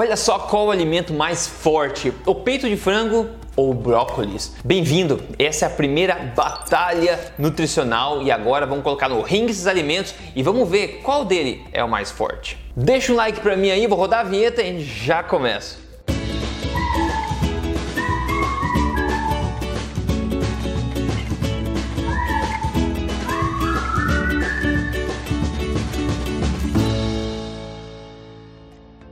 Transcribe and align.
Olha 0.00 0.14
só 0.14 0.38
qual 0.38 0.66
o 0.66 0.70
alimento 0.70 1.12
mais 1.12 1.48
forte: 1.48 2.12
o 2.24 2.32
peito 2.32 2.68
de 2.68 2.76
frango 2.76 3.30
ou 3.56 3.74
brócolis. 3.74 4.54
Bem-vindo! 4.64 5.20
Essa 5.36 5.64
é 5.64 5.66
a 5.66 5.70
primeira 5.72 6.14
batalha 6.36 7.18
nutricional 7.36 8.22
e 8.22 8.30
agora 8.30 8.64
vamos 8.64 8.84
colocar 8.84 9.08
no 9.08 9.20
ringue 9.22 9.50
esses 9.50 9.66
alimentos 9.66 10.14
e 10.36 10.40
vamos 10.40 10.68
ver 10.68 11.00
qual 11.02 11.24
dele 11.24 11.66
é 11.72 11.82
o 11.82 11.88
mais 11.88 12.12
forte. 12.12 12.56
Deixa 12.76 13.12
um 13.12 13.16
like 13.16 13.40
para 13.40 13.56
mim 13.56 13.72
aí, 13.72 13.88
vou 13.88 13.98
rodar 13.98 14.20
a 14.20 14.22
vinheta 14.22 14.62
e 14.62 14.80
já 14.84 15.20
começa. 15.20 15.87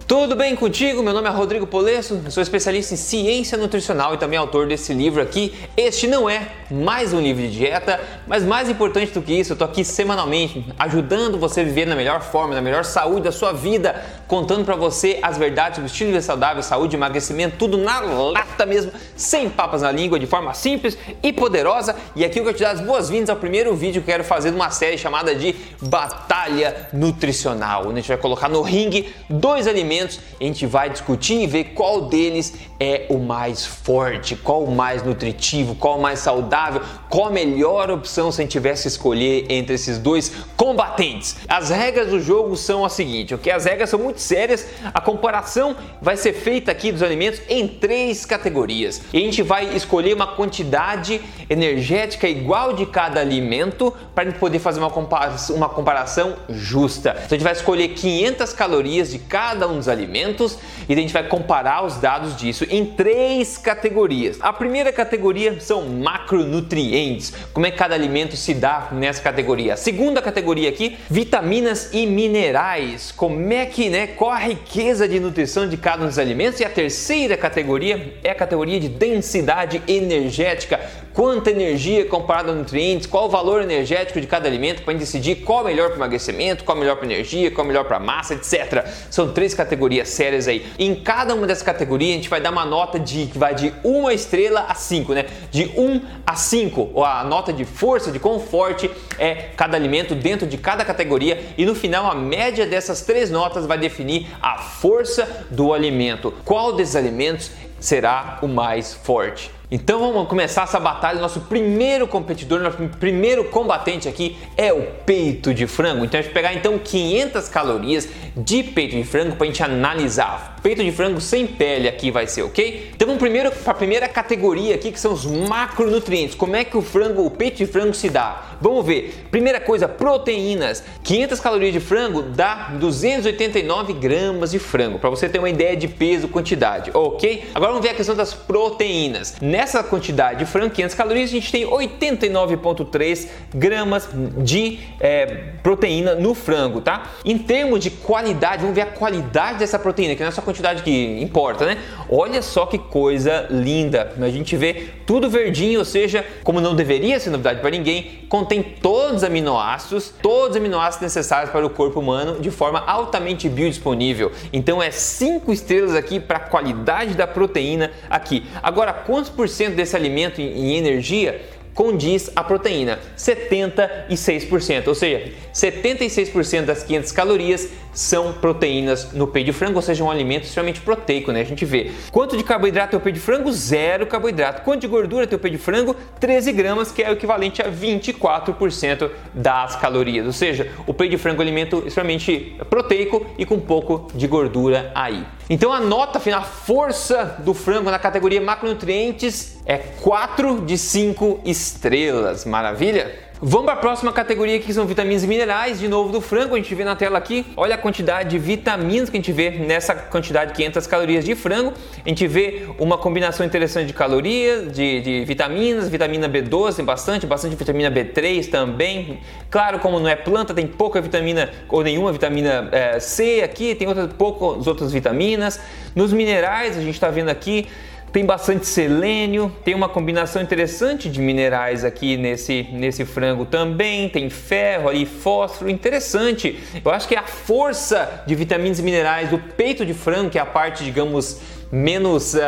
Tudo 0.06 0.36
bem 0.36 0.54
contigo? 0.54 1.02
Meu 1.02 1.12
nome 1.12 1.26
é 1.26 1.32
Rodrigo 1.32 1.66
Polesso, 1.66 2.22
sou 2.30 2.40
especialista 2.40 2.94
em 2.94 2.96
ciência 2.96 3.58
nutricional 3.58 4.14
e 4.14 4.16
também 4.16 4.38
autor 4.38 4.68
desse 4.68 4.94
livro 4.94 5.20
aqui. 5.20 5.52
Este 5.76 6.06
não 6.06 6.30
é 6.30 6.46
mais 6.70 7.12
um 7.12 7.20
livro 7.20 7.42
de 7.42 7.50
dieta, 7.50 8.00
mas 8.24 8.44
mais 8.44 8.68
importante 8.68 9.10
do 9.10 9.20
que 9.20 9.32
isso, 9.32 9.50
eu 9.50 9.54
estou 9.54 9.66
aqui 9.66 9.84
semanalmente 9.84 10.64
ajudando 10.78 11.36
você 11.36 11.62
a 11.62 11.64
viver 11.64 11.86
na 11.86 11.96
melhor 11.96 12.22
forma, 12.22 12.54
na 12.54 12.60
melhor 12.60 12.84
saúde 12.84 13.22
da 13.22 13.32
sua 13.32 13.52
vida, 13.52 14.00
contando 14.28 14.64
para 14.64 14.76
você 14.76 15.18
as 15.22 15.36
verdades 15.36 15.76
sobre 15.76 15.90
estilo 15.90 16.10
de 16.10 16.12
vida 16.18 16.24
saudável, 16.24 16.62
saúde, 16.62 16.94
emagrecimento, 16.94 17.56
tudo 17.58 17.76
na 17.76 17.98
lata 17.98 18.64
mesmo, 18.64 18.92
sem 19.16 19.50
papas 19.50 19.82
na 19.82 19.90
língua, 19.90 20.20
de 20.20 20.26
forma 20.28 20.54
simples 20.54 20.96
e 21.20 21.32
poderosa. 21.32 21.96
E 22.14 22.24
aqui 22.24 22.38
eu 22.38 22.44
quero 22.44 22.56
te 22.56 22.62
dar 22.62 22.70
as 22.70 22.80
boas-vindas 22.80 23.28
ao 23.28 23.36
primeiro 23.36 23.74
vídeo 23.74 24.00
que 24.00 24.08
eu 24.08 24.14
quero 24.14 24.24
fazer 24.24 24.50
de 24.50 24.56
uma 24.56 24.70
série 24.70 24.96
chamada 24.96 25.34
de 25.34 25.52
Batalha 25.82 26.90
Nutricional, 26.92 27.88
onde 27.88 27.94
a 27.94 27.96
gente 27.96 28.08
vai 28.08 28.18
colocar 28.18 28.48
no 28.48 28.62
ringue 28.62 29.12
dois 29.28 29.66
alimentos 29.66 29.95
a 30.02 30.44
gente 30.44 30.66
vai 30.66 30.90
discutir 30.90 31.42
e 31.42 31.46
ver 31.46 31.64
qual 31.74 32.02
deles 32.02 32.54
é 32.78 33.06
o 33.08 33.18
mais 33.18 33.64
forte, 33.64 34.36
qual 34.36 34.64
o 34.64 34.70
mais 34.70 35.02
nutritivo, 35.02 35.74
qual 35.74 35.98
o 35.98 36.02
mais 36.02 36.18
saudável, 36.18 36.82
qual 37.08 37.26
a 37.26 37.30
melhor 37.30 37.90
opção 37.90 38.30
se 38.30 38.40
a 38.40 38.44
gente 38.44 38.52
tivesse 38.52 38.88
escolher 38.88 39.46
entre 39.48 39.74
esses 39.74 39.98
dois 39.98 40.32
combatentes. 40.56 41.36
As 41.48 41.70
regras 41.70 42.08
do 42.08 42.20
jogo 42.20 42.56
são 42.56 42.84
as 42.84 42.92
seguintes, 42.92 43.38
ok? 43.38 43.52
As 43.52 43.64
regras 43.64 43.90
são 43.90 43.98
muito 43.98 44.20
sérias, 44.20 44.66
a 44.92 45.00
comparação 45.00 45.76
vai 46.00 46.16
ser 46.16 46.32
feita 46.32 46.70
aqui 46.70 46.92
dos 46.92 47.02
alimentos 47.02 47.40
em 47.48 47.66
três 47.66 48.26
categorias. 48.26 49.00
E 49.12 49.18
a 49.18 49.20
gente 49.20 49.42
vai 49.42 49.74
escolher 49.74 50.14
uma 50.14 50.26
quantidade 50.26 51.20
energética 51.48 52.28
igual 52.28 52.72
de 52.72 52.86
cada 52.86 53.20
alimento 53.20 53.92
para 54.14 54.30
poder 54.32 54.58
fazer 54.58 54.80
uma 54.80 54.90
comparação, 54.90 55.56
uma 55.56 55.68
comparação 55.68 56.36
justa. 56.48 57.10
Então 57.10 57.26
a 57.26 57.34
gente 57.34 57.44
vai 57.44 57.52
escolher 57.52 57.88
500 57.88 58.52
calorias 58.52 59.10
de 59.10 59.18
cada 59.18 59.68
um 59.68 59.78
alimentos 59.88 60.58
e 60.88 60.92
a 60.92 60.96
gente 60.96 61.12
vai 61.12 61.26
comparar 61.26 61.84
os 61.84 61.96
dados 61.96 62.36
disso 62.36 62.66
em 62.70 62.84
três 62.84 63.58
categorias. 63.58 64.38
A 64.40 64.52
primeira 64.52 64.92
categoria 64.92 65.60
são 65.60 65.88
macronutrientes, 65.88 67.32
como 67.52 67.66
é 67.66 67.70
que 67.70 67.78
cada 67.78 67.94
alimento 67.94 68.36
se 68.36 68.54
dá 68.54 68.88
nessa 68.92 69.22
categoria. 69.22 69.74
A 69.74 69.76
segunda 69.76 70.22
categoria 70.22 70.68
aqui, 70.68 70.96
vitaminas 71.10 71.90
e 71.92 72.06
minerais, 72.06 73.12
como 73.12 73.52
é 73.52 73.66
que, 73.66 73.88
né, 73.88 74.06
qual 74.06 74.30
a 74.30 74.38
riqueza 74.38 75.08
de 75.08 75.20
nutrição 75.20 75.68
de 75.68 75.76
cada 75.76 76.04
um 76.04 76.06
dos 76.06 76.18
alimentos. 76.18 76.60
E 76.60 76.64
a 76.64 76.70
terceira 76.70 77.36
categoria 77.36 78.14
é 78.22 78.30
a 78.30 78.34
categoria 78.34 78.78
de 78.78 78.88
densidade 78.88 79.82
energética, 79.86 80.80
quanta 81.16 81.50
energia 81.50 82.04
comparada 82.04 82.52
a 82.52 82.54
nutrientes, 82.54 83.06
qual 83.06 83.24
o 83.24 83.30
valor 83.30 83.62
energético 83.62 84.20
de 84.20 84.26
cada 84.26 84.46
alimento 84.46 84.82
para 84.82 84.92
decidir 84.92 85.36
qual 85.36 85.62
é 85.62 85.70
melhor 85.70 85.88
para 85.88 85.96
emagrecimento, 85.96 86.62
qual 86.62 86.76
é 86.76 86.80
melhor 86.80 86.96
para 86.96 87.06
energia, 87.06 87.50
qual 87.50 87.64
é 87.64 87.68
melhor 87.68 87.86
para 87.86 87.98
massa, 87.98 88.34
etc. 88.34 88.84
São 89.10 89.32
três 89.32 89.54
categorias 89.54 90.10
sérias 90.10 90.46
aí. 90.46 90.66
Em 90.78 90.94
cada 90.94 91.34
uma 91.34 91.46
dessas 91.46 91.62
categorias 91.62 92.10
a 92.10 92.14
gente 92.16 92.28
vai 92.28 92.38
dar 92.38 92.50
uma 92.50 92.66
nota 92.66 92.98
de 93.00 93.28
que 93.28 93.38
vai 93.38 93.54
de 93.54 93.72
1 93.82 94.10
estrela 94.10 94.66
a 94.68 94.74
5, 94.74 95.14
né? 95.14 95.24
De 95.50 95.72
1 95.74 96.02
a 96.26 96.36
5, 96.36 96.90
ou 96.92 97.02
a 97.02 97.24
nota 97.24 97.50
de 97.50 97.64
força, 97.64 98.12
de 98.12 98.18
quão 98.18 98.38
forte 98.38 98.90
é 99.18 99.48
cada 99.56 99.74
alimento 99.74 100.14
dentro 100.14 100.46
de 100.46 100.58
cada 100.58 100.84
categoria 100.84 101.42
e 101.56 101.64
no 101.64 101.74
final 101.74 102.10
a 102.10 102.14
média 102.14 102.66
dessas 102.66 103.00
três 103.00 103.30
notas 103.30 103.64
vai 103.64 103.78
definir 103.78 104.26
a 104.42 104.58
força 104.58 105.46
do 105.50 105.72
alimento. 105.72 106.34
Qual 106.44 106.74
desses 106.74 106.94
alimentos 106.94 107.50
será 107.80 108.38
o 108.42 108.48
mais 108.48 108.92
forte? 108.92 109.55
Então 109.68 109.98
vamos 109.98 110.28
começar 110.28 110.62
essa 110.62 110.78
batalha. 110.78 111.20
Nosso 111.20 111.40
primeiro 111.40 112.06
competidor, 112.06 112.60
nosso 112.60 112.76
primeiro 113.00 113.44
combatente 113.46 114.08
aqui 114.08 114.36
é 114.56 114.72
o 114.72 114.82
peito 115.04 115.52
de 115.52 115.66
frango. 115.66 116.04
Então 116.04 116.20
a 116.20 116.22
gente 116.22 116.32
vai 116.32 116.42
pegar 116.42 116.54
então 116.54 116.78
500 116.78 117.48
calorias 117.48 118.08
de 118.36 118.62
peito 118.62 118.94
de 118.94 119.02
frango 119.02 119.34
para 119.34 119.44
a 119.44 119.46
gente 119.48 119.62
analisar. 119.62 120.55
Peito 120.66 120.82
de 120.82 120.90
frango 120.90 121.20
sem 121.20 121.46
pele 121.46 121.86
aqui 121.86 122.10
vai 122.10 122.26
ser, 122.26 122.42
ok? 122.42 122.90
Então 122.92 123.06
vamos 123.06 123.20
primeiro 123.20 123.52
para 123.52 123.70
a 123.70 123.74
primeira 123.74 124.08
categoria 124.08 124.74
aqui 124.74 124.90
que 124.90 124.98
são 124.98 125.12
os 125.12 125.24
macronutrientes. 125.24 126.34
Como 126.34 126.56
é 126.56 126.64
que 126.64 126.76
o 126.76 126.82
frango, 126.82 127.24
o 127.24 127.30
peito 127.30 127.58
de 127.58 127.66
frango 127.66 127.94
se 127.94 128.10
dá? 128.10 128.56
Vamos 128.60 128.84
ver. 128.84 129.28
Primeira 129.30 129.60
coisa, 129.60 129.86
proteínas. 129.86 130.82
500 131.04 131.38
calorias 131.38 131.72
de 131.72 131.78
frango 131.78 132.20
dá 132.20 132.72
289 132.80 133.92
gramas 133.92 134.50
de 134.50 134.58
frango. 134.58 134.98
Para 134.98 135.08
você 135.08 135.28
ter 135.28 135.38
uma 135.38 135.48
ideia 135.48 135.76
de 135.76 135.86
peso, 135.86 136.26
quantidade, 136.26 136.90
ok? 136.92 137.44
Agora 137.54 137.70
vamos 137.70 137.86
ver 137.86 137.92
a 137.92 137.94
questão 137.94 138.16
das 138.16 138.34
proteínas. 138.34 139.36
Nessa 139.40 139.84
quantidade 139.84 140.40
de 140.40 140.46
frango, 140.46 140.70
500 140.70 140.96
calorias, 140.96 141.30
a 141.30 141.32
gente 141.32 141.52
tem 141.52 141.64
89,3 141.64 143.28
gramas 143.54 144.08
de 144.38 144.80
é, 144.98 145.26
proteína 145.62 146.16
no 146.16 146.34
frango, 146.34 146.80
tá? 146.80 147.12
Em 147.24 147.38
termos 147.38 147.78
de 147.78 147.90
qualidade, 147.90 148.62
vamos 148.62 148.74
ver 148.74 148.82
a 148.82 148.86
qualidade 148.86 149.60
dessa 149.60 149.78
proteína, 149.78 150.16
que 150.16 150.22
não 150.22 150.28
é 150.28 150.32
só 150.32 150.40
a 150.40 150.55
quantidade 150.56 150.82
que 150.82 151.20
importa, 151.20 151.66
né? 151.66 151.78
Olha 152.08 152.40
só 152.40 152.66
que 152.66 152.78
coisa 152.78 153.46
linda. 153.50 154.14
A 154.20 154.28
gente 154.30 154.56
vê 154.56 154.88
tudo 155.04 155.28
verdinho, 155.28 155.80
ou 155.80 155.84
seja, 155.84 156.24
como 156.42 156.60
não 156.60 156.74
deveria 156.74 157.20
ser 157.20 157.30
novidade 157.30 157.60
para 157.60 157.70
ninguém, 157.70 158.24
contém 158.28 158.62
todos 158.62 159.16
os 159.16 159.24
aminoácidos, 159.24 160.12
todos 160.22 160.50
os 160.50 160.56
aminoácidos 160.56 161.02
necessários 161.02 161.50
para 161.50 161.64
o 161.64 161.70
corpo 161.70 162.00
humano 162.00 162.40
de 162.40 162.50
forma 162.50 162.82
altamente 162.86 163.48
biodisponível. 163.48 164.32
Então 164.52 164.82
é 164.82 164.90
5 164.90 165.52
estrelas 165.52 165.94
aqui 165.94 166.18
para 166.18 166.38
a 166.38 166.40
qualidade 166.40 167.14
da 167.14 167.26
proteína 167.26 167.90
aqui. 168.08 168.46
Agora, 168.62 168.92
quantos 168.92 169.30
por 169.30 169.48
cento 169.48 169.74
desse 169.74 169.94
alimento 169.94 170.40
em 170.40 170.76
energia 170.76 171.40
condiz 171.76 172.30
a 172.34 172.42
proteína, 172.42 172.98
76%, 173.16 174.88
ou 174.88 174.94
seja, 174.94 175.30
76% 175.54 176.64
das 176.64 176.82
500 176.82 177.12
calorias 177.12 177.68
são 177.92 178.32
proteínas 178.32 179.12
no 179.12 179.26
peito 179.26 179.46
de 179.46 179.52
frango, 179.52 179.76
ou 179.76 179.82
seja, 179.82 180.02
um 180.02 180.10
alimento 180.10 180.44
extremamente 180.44 180.80
proteico, 180.80 181.32
né? 181.32 181.42
A 181.42 181.44
gente 181.44 181.64
vê. 181.64 181.92
Quanto 182.10 182.36
de 182.36 182.42
carboidrato 182.42 182.90
tem 182.90 182.98
o 182.98 183.02
peito 183.02 183.16
de 183.16 183.20
frango? 183.20 183.52
Zero 183.52 184.06
carboidrato. 184.06 184.62
Quanto 184.62 184.80
de 184.80 184.86
gordura 184.86 185.26
tem 185.26 185.36
o 185.36 185.38
peito 185.38 185.56
de 185.56 185.62
frango? 185.62 185.94
13 186.18 186.52
gramas, 186.52 186.90
que 186.90 187.02
é 187.02 187.10
o 187.10 187.12
equivalente 187.12 187.60
a 187.60 187.70
24% 187.70 189.10
das 189.34 189.76
calorias. 189.76 190.26
Ou 190.26 190.32
seja, 190.32 190.72
o 190.86 190.94
peito 190.94 191.12
de 191.12 191.18
frango 191.18 191.42
é 191.42 191.44
um 191.44 191.46
alimento 191.48 191.84
extremamente 191.86 192.56
proteico 192.70 193.26
e 193.38 193.44
com 193.44 193.60
pouco 193.60 194.08
de 194.14 194.26
gordura 194.26 194.90
aí. 194.94 195.24
Então 195.48 195.72
a 195.72 195.80
nota 195.80 196.18
final, 196.18 196.40
a 196.40 196.44
força 196.44 197.36
do 197.38 197.54
frango 197.54 197.90
na 197.90 197.98
categoria 197.98 198.40
macronutrientes 198.40 199.58
é 199.64 199.78
4 199.78 200.62
de 200.62 200.76
5 200.76 201.40
estrelas. 201.44 202.44
Maravilha? 202.44 203.25
Vamos 203.38 203.66
para 203.66 203.74
a 203.74 203.76
próxima 203.76 204.10
categoria 204.14 204.58
que 204.58 204.72
são 204.72 204.86
vitaminas 204.86 205.22
e 205.22 205.26
minerais, 205.26 205.78
de 205.78 205.86
novo 205.88 206.10
do 206.10 206.22
frango, 206.22 206.54
a 206.54 206.56
gente 206.56 206.74
vê 206.74 206.84
na 206.84 206.96
tela 206.96 207.18
aqui, 207.18 207.44
olha 207.54 207.74
a 207.74 207.78
quantidade 207.78 208.30
de 208.30 208.38
vitaminas 208.38 209.10
que 209.10 209.16
a 209.18 209.20
gente 209.20 209.30
vê 209.30 209.50
nessa 209.50 209.94
quantidade 209.94 210.52
de 210.52 210.56
500 210.56 210.86
calorias 210.86 211.22
de 211.22 211.34
frango, 211.34 211.74
a 212.02 212.08
gente 212.08 212.26
vê 212.26 212.66
uma 212.78 212.96
combinação 212.96 213.44
interessante 213.44 213.88
de 213.88 213.92
calorias, 213.92 214.72
de, 214.72 215.02
de 215.02 215.24
vitaminas, 215.26 215.90
vitamina 215.90 216.26
B12 216.26 216.76
tem 216.76 216.84
bastante, 216.86 217.26
bastante 217.26 217.56
vitamina 217.56 217.90
B3 217.90 218.48
também, 218.48 219.20
claro 219.50 219.80
como 219.80 220.00
não 220.00 220.08
é 220.08 220.16
planta 220.16 220.54
tem 220.54 220.66
pouca 220.66 220.98
vitamina 221.02 221.50
ou 221.68 221.82
nenhuma 221.82 222.12
vitamina 222.12 222.70
é, 222.72 222.98
C 222.98 223.42
aqui, 223.44 223.74
tem 223.74 223.86
outras, 223.86 224.14
poucas 224.14 224.66
outras 224.66 224.92
vitaminas, 224.92 225.60
nos 225.94 226.10
minerais 226.10 226.78
a 226.78 226.80
gente 226.80 226.94
está 226.94 227.10
vendo 227.10 227.28
aqui 227.28 227.66
tem 228.12 228.24
bastante 228.24 228.66
selênio, 228.66 229.54
tem 229.64 229.74
uma 229.74 229.88
combinação 229.88 230.40
interessante 230.40 231.08
de 231.08 231.20
minerais 231.20 231.84
aqui 231.84 232.16
nesse, 232.16 232.66
nesse 232.72 233.04
frango 233.04 233.44
também, 233.44 234.08
tem 234.08 234.30
ferro 234.30 234.92
e 234.92 235.04
fósforo, 235.04 235.70
interessante. 235.70 236.58
Eu 236.84 236.90
acho 236.90 237.06
que 237.06 237.14
é 237.14 237.18
a 237.18 237.24
força 237.24 238.22
de 238.26 238.34
vitaminas 238.34 238.78
e 238.78 238.82
minerais 238.82 239.28
do 239.28 239.38
peito 239.38 239.84
de 239.84 239.92
frango, 239.92 240.30
que 240.30 240.38
é 240.38 240.40
a 240.40 240.46
parte, 240.46 240.82
digamos, 240.82 241.40
menos, 241.70 242.34
uh, 242.34 242.38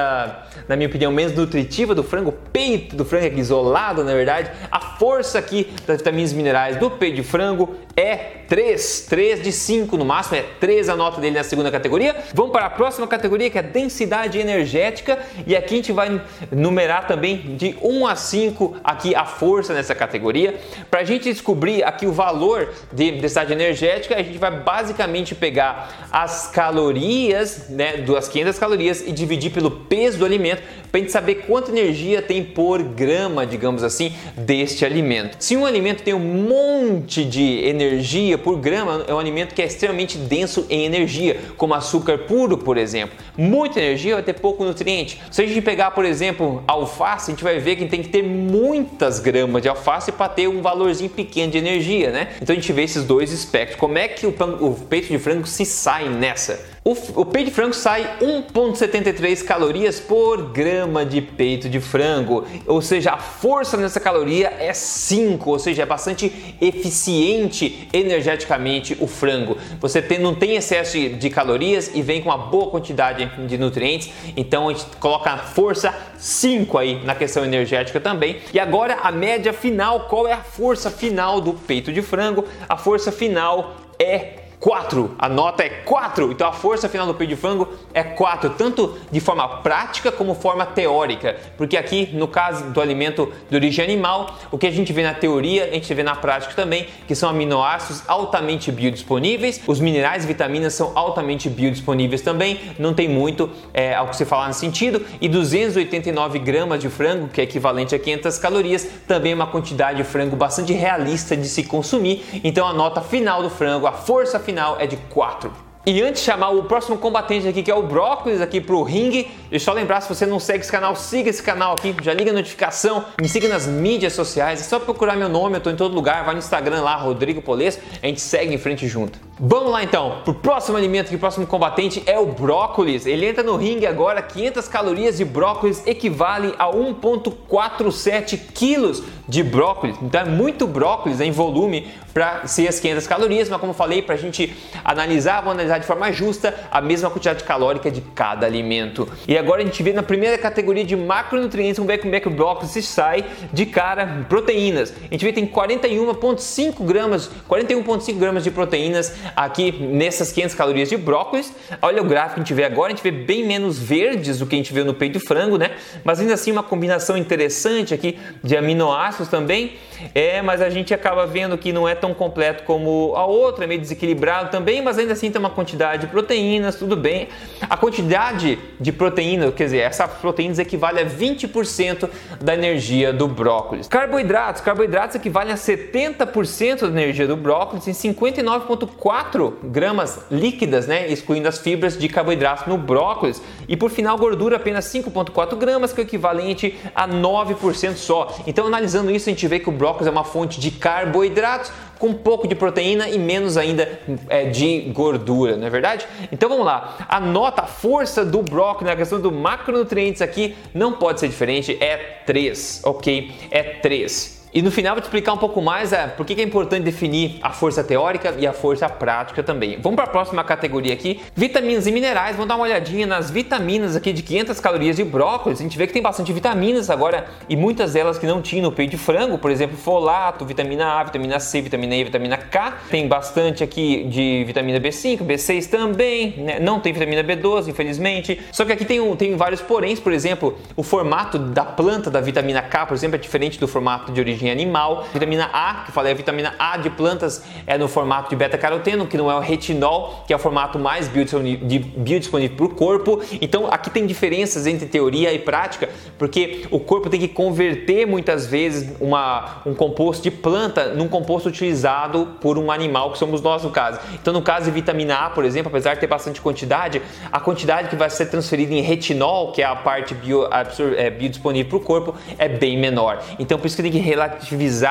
na 0.69 0.77
minha 0.77 0.89
opinião, 0.89 1.11
menos 1.13 1.35
nutritiva 1.35 1.95
do 1.95 2.03
frango, 2.03 2.33
peito 2.53 2.97
do 2.97 3.05
frango 3.05 3.27
aqui 3.27 3.41
isolado, 3.41 4.05
na 4.05 4.15
verdade, 4.15 4.51
a 4.71 4.81
força 4.81 5.39
aqui 5.39 5.73
das 5.87 5.99
vitaminas 5.99 6.33
e 6.33 6.35
minerais 6.35 6.77
do 6.77 6.91
peito 6.91 7.17
de 7.17 7.23
frango 7.23 7.75
é 7.97 8.39
3, 8.49 9.07
3 9.09 9.43
de 9.43 9.53
5 9.53 9.97
no 9.97 10.05
máximo, 10.05 10.37
é 10.37 10.45
3 10.61 10.89
a 10.89 10.97
nota 10.97 11.21
dele 11.21 11.37
na 11.37 11.45
segunda 11.45 11.71
categoria. 11.71 12.17
Vamos 12.33 12.53
para 12.53 12.67
a 12.67 12.71
próxima 12.71 13.07
categoria 13.07 13.51
que 13.51 13.59
é 13.59 13.63
densidade 13.63 14.39
energética 14.39 15.19
E 15.47 15.55
aqui 15.57 15.75
a 15.75 15.77
gente 15.77 15.93
vai 15.93 16.21
numerar 16.51 17.07
também 17.07 17.57
de 17.57 17.77
1 17.83 18.07
a 18.07 18.17
5 18.17 18.77
aqui 18.83 19.15
a 19.15 19.25
força 19.25 19.75
nessa 19.75 19.95
categoria. 19.95 20.59
Para 20.91 21.01
a 21.01 21.05
gente 21.05 21.25
descobrir 21.25 21.83
aqui 21.83 22.07
o 22.07 22.13
valor 22.13 22.73
de 22.93 23.13
densidade 23.13 23.53
energética, 23.53 24.17
a 24.17 24.23
gente 24.23 24.39
vai 24.39 24.51
basicamente 24.51 25.35
pegar 25.35 26.09
as 26.11 26.49
calorias, 26.49 27.69
né, 27.69 27.99
das 27.99 28.29
500 28.29 28.59
calorias 28.59 29.08
e 29.09 29.13
dividir 29.13 29.51
pelo 29.51 29.71
peso 29.71 30.19
do 30.19 30.25
alimento 30.25 30.63
para 30.91 31.01
a 31.01 31.03
gente 31.03 31.13
saber 31.13 31.47
quanta 31.47 31.71
energia 31.71 32.23
tem 32.23 32.43
por 32.43 32.83
grama, 32.83 33.47
digamos 33.47 33.83
assim, 33.83 34.13
deste 34.37 34.85
alimento. 34.85 35.37
Se 35.39 35.57
um 35.57 35.67
alimento 35.67 36.03
tem 36.03 36.15
um 36.15 36.19
monte 36.19 37.25
de 37.25 37.65
energia 37.65 38.39
por 38.39 38.59
grama, 38.59 39.05
é 39.07 39.13
um 39.13 39.19
alimento 39.19 39.55
que 39.55 39.63
é 39.63 39.67
extremamente 39.67 40.17
denso 40.17 40.67
em 40.71 40.85
energia, 40.85 41.39
como 41.57 41.75
açúcar 41.75 42.19
puro, 42.19 42.57
por 42.57 42.77
exemplo. 42.77 43.17
Muita 43.37 43.81
energia 43.81 44.15
vai 44.15 44.23
ter 44.23 44.35
pouco 44.35 44.65
nutriente. 44.65 45.21
Se 45.31 45.43
a 45.43 45.47
gente 45.47 45.61
pegar, 45.61 45.91
por 45.91 46.05
exemplo, 46.05 46.63
alface, 46.67 47.31
a 47.31 47.35
gente 47.35 47.45
vai 47.45 47.59
ver 47.59 47.77
que 47.77 47.87
tem 47.87 48.03
que 48.03 48.09
ter 48.09 48.23
muitas 48.23 49.21
gramas 49.21 49.63
de 49.63 49.69
alface 49.69 50.13
para 50.13 50.29
ter 50.29 50.49
um 50.49 50.63
valorzinho 50.63 51.11
pequeno 51.11 51.53
de 51.53 51.59
energia, 51.59 52.11
né? 52.11 52.29
Então 52.41 52.55
a 52.55 52.59
gente 52.59 52.73
vê 52.73 52.83
esses 52.83 53.05
dois 53.05 53.33
espectros. 53.33 53.79
Como 53.79 53.99
é 53.99 54.09
que 54.09 54.27
o, 54.27 54.35
o 54.61 54.75
peito 54.75 55.09
de 55.09 55.19
frango 55.19 55.47
se 55.47 55.65
sai 55.65 56.09
nessa? 56.09 56.78
O, 56.89 56.93
o 57.21 57.27
peito 57.27 57.51
de 57.51 57.55
frango 57.55 57.75
sai 57.75 58.17
1,73 58.19 59.45
calorias 59.45 60.01
por 60.01 60.51
grama 60.53 61.05
de 61.05 61.21
peito 61.21 61.69
de 61.69 61.81
frango, 61.81 62.47
ou 62.67 62.81
seja, 62.81 63.11
a 63.11 63.19
força 63.19 63.77
nessa 63.77 64.01
caloria 64.01 64.55
é 64.59 64.73
5, 64.73 65.51
ou 65.51 65.59
seja, 65.59 65.83
é 65.83 65.85
bastante 65.85 66.33
eficiente 66.59 67.87
energeticamente 67.93 68.97
o 69.01 69.07
frango. 69.07 69.59
Você 69.79 70.01
tem, 70.01 70.19
não 70.19 70.35
tem 70.35 70.57
excesso 70.57 70.93
de, 70.93 71.11
de 71.11 71.29
calorias 71.29 71.91
e 71.93 72.01
vem 72.01 72.23
com 72.23 72.31
uma 72.31 72.39
boa 72.39 72.71
quantidade 72.71 73.31
de 73.47 73.59
nutrientes, 73.59 74.11
então 74.35 74.71
a 74.71 74.73
gente 74.73 74.87
coloca 74.97 75.31
a 75.31 75.37
força 75.37 75.95
5 76.17 76.79
aí 76.79 77.05
na 77.05 77.15
questão 77.15 77.45
energética 77.45 78.01
também. 78.01 78.39
E 78.51 78.59
agora 78.59 78.95
a 79.03 79.13
média 79.13 79.53
final, 79.53 80.09
qual 80.09 80.27
é 80.27 80.33
a 80.33 80.43
força 80.43 80.91
final 80.91 81.39
do 81.39 81.53
peito 81.53 81.93
de 81.93 82.01
frango? 82.01 82.47
A 82.67 82.79
força 82.79 83.13
final 83.13 83.77
é 83.99 84.48
4. 84.61 85.15
A 85.19 85.29
nota 85.29 85.63
é 85.63 85.69
4. 85.69 86.33
Então 86.33 86.49
a 86.49 86.53
força 86.53 86.89
final 86.89 87.07
do 87.07 87.15
peito 87.15 87.31
de 87.31 87.37
frango 87.37 87.69
é 87.95 88.03
4, 88.03 88.51
tanto 88.51 88.97
de 89.11 89.21
forma 89.21 89.47
prática 89.59 90.11
como 90.11 90.35
forma 90.35 90.67
teórica. 90.67 91.37
Porque 91.57 91.77
aqui, 91.77 92.11
no 92.13 92.27
caso 92.27 92.71
do 92.71 92.81
alimento 92.81 93.33
de 93.49 93.57
origem 93.57 93.85
animal, 93.85 94.37
o 94.51 94.59
que 94.59 94.67
a 94.67 94.71
gente 94.71 94.93
vê 94.93 95.03
na 95.03 95.15
teoria, 95.15 95.65
a 95.65 95.71
gente 95.71 95.93
vê 95.95 96.03
na 96.03 96.17
prática 96.17 96.55
também, 96.55 96.87
que 97.07 97.15
são 97.15 97.29
aminoácidos 97.29 98.03
altamente 98.09 98.73
biodisponíveis. 98.73 99.61
Os 99.67 99.81
minerais 99.81 100.25
e 100.25 100.27
vitaminas 100.27 100.75
são 100.75 100.93
altamente 100.95 101.49
biodisponíveis 101.49 102.23
também. 102.23 102.61
Não 102.79 102.93
tem 102.93 103.09
muito 103.09 103.51
é, 103.73 103.95
ao 103.95 104.09
que 104.09 104.17
se 104.17 104.25
falar 104.25 104.49
nesse 104.49 104.61
sentido. 104.61 105.05
E 105.21 105.29
289 105.29 106.39
gramas 106.39 106.81
de 106.81 106.89
frango, 106.89 107.29
que 107.29 107.41
é 107.41 107.45
equivalente 107.45 107.95
a 107.95 107.99
500 107.99 108.39
calorias, 108.39 108.89
também 109.07 109.33
é 109.33 109.35
uma 109.35 109.47
quantidade 109.47 109.99
de 109.99 110.05
frango 110.05 110.35
bastante 110.35 110.73
realista 110.73 111.37
de 111.37 111.49
se 111.49 111.63
consumir. 111.63 112.25
Então 112.43 112.67
a 112.67 112.73
nota 112.73 113.01
final 113.01 113.43
do 113.43 113.51
frango, 113.51 113.87
a 113.87 113.93
força 113.93 114.39
final 114.49 114.79
é 114.81 114.87
de 114.87 114.97
4. 114.97 115.53
E 115.85 116.03
antes 116.03 116.23
de 116.23 116.27
chamar 116.27 116.51
o 116.51 116.65
próximo 116.65 116.97
combatente 116.97 117.47
aqui, 117.47 117.63
que 117.63 117.71
é 117.71 117.75
o 117.75 117.83
Brócolis, 117.83 118.41
aqui 118.41 118.63
pro 118.63 118.83
ringue, 118.83 119.25
deixa 119.51 119.53
eu 119.53 119.61
só 119.61 119.73
lembrar, 119.75 120.01
se 120.01 120.09
você 120.09 120.25
não 120.25 120.41
segue 120.41 120.61
esse 120.61 120.73
canal, 120.73 120.97
siga 120.97 121.29
esse 121.29 121.43
canal 121.43 121.75
aqui, 121.75 121.95
já 122.03 122.15
liga 122.15 122.31
a 122.31 122.35
notificação, 122.35 123.05
me 123.21 123.29
siga 123.29 123.47
nas 123.47 123.67
mídias 123.67 124.15
sociais, 124.15 124.61
é 124.61 124.65
só 124.65 124.79
procurar 124.79 125.17
meu 125.17 125.29
nome, 125.29 125.57
eu 125.57 125.61
tô 125.61 125.69
em 125.69 125.77
todo 125.77 125.95
lugar, 125.95 126.25
vai 126.25 126.35
no 126.35 126.39
Instagram 126.39 126.81
lá, 126.81 126.97
Rodrigo 126.97 127.43
Polesso, 127.43 127.79
a 128.03 128.07
gente 128.07 128.23
segue 128.23 128.55
em 128.55 128.59
frente 128.59 128.89
junto. 128.89 129.28
Vamos 129.41 129.71
lá 129.71 129.85
então, 129.85 130.23
pro 130.25 130.35
próximo 130.35 130.77
alimento 130.77 131.07
aqui, 131.07 131.15
o 131.15 131.19
próximo 131.19 131.47
combatente 131.47 132.03
é 132.07 132.19
o 132.19 132.27
brócolis. 132.27 133.07
Ele 133.07 133.25
entra 133.25 133.45
no 133.45 133.57
ringue 133.57 133.87
agora, 133.87 134.21
500 134.21 134.67
calorias 134.67 135.17
de 135.17 135.25
brócolis 135.25 135.87
equivale 135.87 136.53
a 136.59 136.67
1.47 136.67 138.37
quilos 138.53 139.01
de 139.29 139.45
brócolis. 139.45 139.97
Então 140.03 140.23
é 140.23 140.25
muito 140.25 140.67
brócolis 140.67 141.21
em 141.21 141.31
volume 141.31 141.87
para 142.13 142.49
ser 142.49 142.67
as 142.67 142.81
500 142.81 143.07
calorias, 143.07 143.49
mas 143.49 143.61
como 143.61 143.73
falei, 143.73 144.03
para 144.03 144.17
a 144.17 144.19
gente 144.19 144.57
analisar, 144.85 145.37
vamos 145.37 145.53
analisar 145.53 145.79
de 145.79 145.87
forma 145.87 146.11
justa 146.11 146.53
a 146.69 146.81
mesma 146.81 147.09
quantidade 147.09 147.45
calórica 147.45 147.93
de 147.93 148.01
cada 148.01 148.45
alimento. 148.45 149.09
E 149.29 149.39
agora 149.39 149.63
a 149.63 149.65
gente 149.65 149.81
vê 149.85 149.93
na 149.93 150.03
primeira 150.03 150.37
categoria 150.37 150.85
de 150.85 150.97
macronutrientes, 150.97 151.77
vamos 151.77 151.93
ver 151.93 151.99
como 151.99 152.15
é 152.15 152.19
que 152.19 152.27
o 152.27 152.31
brócolis 152.31 152.73
se 152.73 152.83
sai 152.83 153.25
de 153.53 153.67
cara 153.67 154.27
proteínas. 154.29 154.93
A 155.09 155.13
gente 155.13 155.25
vê 155.25 155.33
que 155.33 155.41
tem 155.41 155.47
41,5 155.47 156.85
gramas, 156.85 157.31
41,5 157.49 158.17
gramas 158.17 158.43
de 158.43 158.51
proteínas 158.51 159.15
aqui 159.35 159.73
nessas 159.73 160.33
500 160.33 160.55
calorias 160.55 160.89
de 160.89 160.97
brócolis. 160.97 161.53
Olha 161.81 162.03
o 162.03 162.05
gráfico 162.05 162.35
que 162.35 162.41
a 162.41 162.45
gente 162.45 162.55
vê 162.55 162.65
agora, 162.65 162.93
a 162.93 162.97
gente 162.97 163.03
vê 163.03 163.11
bem 163.11 163.47
menos 163.47 163.79
verdes 163.79 164.39
do 164.39 164.47
que 164.47 164.55
a 164.55 164.59
gente 164.59 164.73
vê 164.73 164.85
no 164.85 164.95
peito 164.95 165.19
de 165.19 165.25
frango, 165.25 165.57
né? 165.57 165.73
Mas 166.05 166.21
ainda 166.21 166.35
assim 166.35 166.53
uma 166.53 166.63
combinação 166.63 167.17
interessante 167.17 167.95
aqui 167.95 168.19
de 168.43 168.57
aminoácidos 168.57 169.29
também. 169.29 169.77
É, 170.15 170.41
mas 170.43 170.63
a 170.63 170.71
gente 170.71 170.95
acaba 170.95 171.27
vendo 171.27 171.59
que 171.59 171.73
não 171.73 171.89
é 171.89 171.95
tão 171.95 172.15
completo 172.15 172.63
como 172.63 173.15
a 173.17 173.25
outra, 173.27 173.65
é 173.65 173.67
meio 173.67 173.81
desequilibrado 173.81 174.51
também, 174.51 174.81
mas 174.81 174.99
ainda 174.99 175.13
assim 175.13 175.31
tem 175.31 175.41
uma 175.41 175.51
quantidade 175.51 176.07
de 176.07 176.13
proteínas, 176.13 176.77
tudo 176.77 176.97
bem. 176.97 177.29
A 177.69 177.77
quantidade 177.77 178.59
de 178.81 178.93
proteína, 178.93 179.51
quer 179.51 179.65
dizer, 179.65 179.79
essas 179.79 180.11
proteínas 180.13 180.59
equivale 180.59 181.01
a 181.01 181.07
20% 181.07 182.09
da 182.41 182.55
energia 182.55 183.13
do 183.13 183.27
brócolis. 183.27 183.89
Carboidratos, 183.89 184.63
carboidratos 184.63 185.17
equivalem 185.17 185.53
a 185.53 185.57
70% 185.57 186.81
da 186.81 186.89
energia 186.89 187.27
do 187.27 187.37
brócolis 187.37 187.89
em 187.89 187.93
59,4 187.93 189.18
gramas 189.65 190.21
líquidas, 190.31 190.87
né, 190.87 191.09
excluindo 191.09 191.49
as 191.49 191.59
fibras 191.59 191.97
de 191.99 192.09
carboidrato 192.09 192.69
no 192.69 192.79
brócolis. 192.79 193.43
E 193.69 193.77
por 193.77 193.91
final, 193.91 194.17
gordura 194.17 194.57
apenas 194.57 194.87
5,4 194.87 195.57
gramas, 195.57 195.93
que 195.93 196.01
é 196.01 196.05
o 196.05 196.07
equivalente 196.07 196.79
a 196.95 197.09
9% 197.09 197.97
só. 197.97 198.35
Então, 198.47 198.67
analisando 198.67 199.11
isso, 199.11 199.29
a 199.29 199.33
gente 199.33 199.47
vê 199.47 199.59
que 199.59 199.69
o 199.69 199.73
brócolis 199.73 200.07
é 200.07 200.11
uma 200.11 200.25
fonte 200.25 200.61
de 200.61 200.71
carboidratos 200.71 201.71
com 201.99 202.09
um 202.09 202.15
pouco 202.15 202.47
de 202.47 202.55
proteína 202.55 203.09
e 203.09 203.19
menos 203.19 203.57
ainda 203.57 204.01
é, 204.29 204.45
de 204.45 204.81
gordura, 204.93 205.57
não 205.57 205.67
é 205.67 205.71
verdade? 205.71 206.07
Então 206.31 206.49
vamos 206.49 206.65
lá, 206.65 206.97
a 207.09 207.19
nota, 207.19 207.63
a 207.63 207.67
força 207.67 208.25
do 208.25 208.43
brócolis 208.43 208.91
na 208.91 208.97
questão 208.97 209.21
do 209.21 209.33
macronutrientes 209.33 210.23
aqui 210.23 210.57
não 210.73 210.93
pode 210.93 211.21
ser 211.21 211.29
diferente, 211.29 211.77
é 211.81 211.97
3, 212.25 212.83
ok? 212.85 213.33
É 213.51 213.63
3. 213.63 214.38
E 214.53 214.63
no 214.63 214.71
final 214.71 214.95
vou 214.95 215.03
te 215.03 215.05
explicar 215.05 215.35
um 215.35 215.39
pouco 215.39 215.61
mais 215.61 215.93
é, 215.93 216.07
por 216.07 216.25
que 216.25 216.41
é 216.41 216.45
importante 216.45 216.83
definir 216.83 217.39
a 217.43 217.51
força 217.51 217.85
teórica 217.85 218.35
e 218.39 218.47
a 218.47 218.53
força 218.53 218.89
prática 218.89 219.43
também. 219.43 219.79
Vamos 219.81 219.97
para 219.97 220.05
a 220.05 220.09
próxima 220.09 220.43
categoria 220.43 220.95
aqui, 220.95 221.21
vitaminas 221.35 221.87
e 221.87 221.93
minerais. 221.93 222.35
Vamos 222.35 222.49
dar 222.49 222.57
uma 222.57 222.65
olhadinha 222.65 223.07
nas 223.07 223.31
vitaminas 223.31 223.95
aqui 223.95 224.13
de 224.13 224.23
500 224.23 224.59
calorias 224.61 224.97
de 224.97 225.05
brócolis. 225.05 225.61
A 225.61 225.63
gente 225.63 225.77
vê 225.77 225.87
que 225.87 225.93
tem 225.93 226.01
bastante 226.01 226.33
vitaminas 226.33 226.89
agora 226.89 227.27
e 227.49 227.57
muitas 227.57 227.93
delas 227.93 228.19
que 228.19 228.27
não 228.27 228.41
tinham 228.41 228.63
no 228.63 228.73
peito 228.73 228.93
de 228.93 228.97
frango, 228.97 229.37
por 229.39 229.51
exemplo, 229.51 229.77
folato, 229.77 230.47
vitamina 230.47 230.99
A, 230.99 231.05
vitamina 231.05 231.39
C, 231.39 231.61
vitamina 231.61 231.95
E, 231.95 232.05
vitamina 232.05 232.37
K. 232.39 232.79
Tem 232.91 233.07
bastante 233.07 233.63
aqui 233.63 234.05
de 234.05 234.45
vitamina 234.47 234.81
B5, 234.81 235.19
B6 235.19 235.69
também, 235.69 236.35
né? 236.39 236.59
não 236.59 236.81
tem 236.81 236.93
vitamina 236.93 237.23
B12, 237.23 237.69
infelizmente. 237.69 238.41
Só 238.51 238.65
que 238.65 238.73
aqui 238.73 238.85
tem, 238.85 238.99
um, 238.99 239.15
tem 239.15 239.37
vários 239.37 239.61
poréns, 239.61 240.01
por 240.01 240.13
exemplo, 240.13 240.57
o 240.75 240.83
formato 240.83 241.39
da 241.39 241.65
planta 241.65 242.11
da 242.11 242.21
vitamina 242.21 242.63
K, 242.63 242.87
por 242.87 242.95
exemplo, 242.95 243.17
é 243.17 243.19
diferente 243.19 243.61
do 243.61 243.69
formato 243.69 244.11
de 244.11 244.21
origem 244.21 244.38
origem 244.39 244.51
animal. 244.51 245.05
Vitamina 245.13 245.51
A, 245.53 245.85
que 245.85 245.93
falei, 245.93 246.13
a 246.13 246.15
vitamina 246.15 246.55
A 246.59 246.77
de 246.77 246.89
plantas 246.89 247.43
é 247.67 247.77
no 247.77 247.89
formato 247.89 248.31
de 248.31 248.37
beta-caroteno, 248.37 249.07
que 249.07 249.17
não 249.17 249.31
é 249.31 249.35
o 249.35 249.41
retinol, 249.41 250.25
que 250.27 250.33
é 250.33 250.37
o 250.37 250.39
formato 250.39 250.79
mais 250.79 251.09
biodisponível 251.09 252.57
para 252.57 252.67
o 252.67 252.69
corpo. 252.71 253.21
Então 253.41 253.67
aqui 253.71 253.91
tem 253.91 254.07
diferenças 254.07 254.67
entre 254.67 254.87
teoria 254.87 255.33
e 255.33 255.39
prática, 255.39 255.89
porque 256.17 256.67
o 256.71 256.79
corpo 256.79 257.11
tem 257.11 257.21
que 257.21 257.29
converter 257.29 258.07
muitas 258.07 258.47
vezes 258.47 258.95
uma, 259.01 259.63
um 259.67 259.75
composto 259.75 260.23
de 260.23 260.31
planta 260.31 260.95
num 260.95 261.09
composto 261.09 261.49
utilizado 261.49 262.37
por 262.41 262.57
um 262.59 262.71
animal, 262.71 263.13
que 263.13 263.19
somos 263.19 263.43
nós 263.43 263.65
no 263.65 263.71
caso. 263.71 263.99
Então 264.15 264.33
no 264.33 264.43
caso 264.43 264.67
de 264.67 264.71
vitamina 264.71 265.17
A, 265.17 265.31
por 265.31 265.45
exemplo, 265.45 265.69
apesar 265.69 265.95
de 265.95 266.01
ter 266.01 266.07
bastante 266.07 266.41
quantidade, 266.41 267.03
a 267.33 267.41
quantidade 267.41 267.89
que 267.89 267.97
vai 267.97 268.11
ser 268.11 268.27
transferida 268.27 268.73
em 268.73 268.81
retinol, 268.81 269.53
que 269.53 269.63
é 269.63 269.65
a 269.65 269.75
parte 269.75 270.15
bio, 270.15 270.49
é, 270.97 271.11
biodisponível 271.11 271.69
para 271.69 271.79
o 271.79 271.81
corpo, 271.81 272.15
é 272.39 272.49
bem 272.49 272.79
menor. 272.79 273.23
Então 273.39 273.59
por 273.59 273.67
isso 273.67 273.77
que 273.77 273.83
tem 273.83 273.91
que 273.91 273.99
relativizar, 273.99 274.28